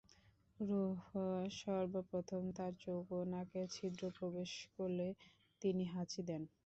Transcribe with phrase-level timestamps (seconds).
[0.59, 1.03] রূহ্
[1.57, 5.07] সর্বপ্রথম তাঁর চোখ ও নাকের ছিদ্রে প্রবেশ করলে
[5.61, 6.41] তিনি হাঁচি দেন।